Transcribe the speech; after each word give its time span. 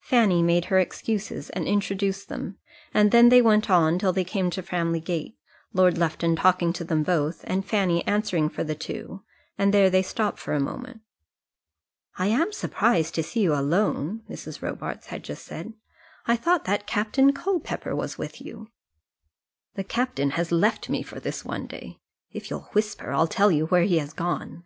Fanny 0.00 0.42
made 0.42 0.66
her 0.66 0.78
excuses 0.78 1.48
and 1.48 1.66
introduced 1.66 2.28
them, 2.28 2.58
and 2.92 3.10
then 3.10 3.30
they 3.30 3.40
went 3.40 3.70
on 3.70 3.98
till 3.98 4.12
they 4.12 4.22
came 4.22 4.50
to 4.50 4.62
Framley 4.62 5.00
Gate, 5.00 5.38
Lord 5.72 5.96
Lufton 5.96 6.36
talking 6.36 6.74
to 6.74 6.84
them 6.84 7.02
both, 7.02 7.42
and 7.44 7.64
Fanny 7.64 8.06
answering 8.06 8.50
for 8.50 8.64
the 8.64 8.74
two, 8.74 9.22
and 9.56 9.72
there 9.72 9.88
they 9.88 10.02
stopped 10.02 10.38
for 10.38 10.52
a 10.52 10.60
moment. 10.60 11.00
"I 12.18 12.26
am 12.26 12.52
surprised 12.52 13.14
to 13.14 13.22
see 13.22 13.40
you 13.40 13.54
alone," 13.54 14.20
Mrs. 14.28 14.60
Robarts 14.60 15.06
had 15.06 15.22
just 15.24 15.46
said; 15.46 15.72
"I 16.26 16.36
thought 16.36 16.66
that 16.66 16.86
Captain 16.86 17.32
Culpepper 17.32 17.96
was 17.96 18.18
with 18.18 18.42
you." 18.42 18.68
"The 19.76 19.84
captain 19.84 20.32
has 20.32 20.52
left 20.52 20.90
me 20.90 21.02
for 21.02 21.18
this 21.18 21.46
one 21.46 21.66
day. 21.66 21.98
If 22.30 22.50
you'll 22.50 22.68
whisper 22.74 23.12
I'll 23.12 23.26
tell 23.26 23.50
you 23.50 23.64
where 23.64 23.84
he 23.84 23.96
has 24.00 24.12
gone. 24.12 24.60